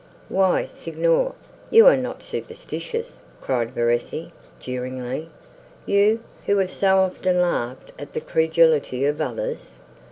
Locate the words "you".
1.69-1.85, 5.85-6.21